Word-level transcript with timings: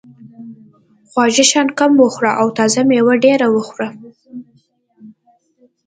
خواږه 1.09 1.43
شیان 1.49 1.67
کم 1.79 1.91
وخوره 2.01 2.31
او 2.41 2.47
تازه 2.57 2.81
مېوې 2.89 3.15
ډېرې 3.23 3.47
وخوره. 3.51 3.87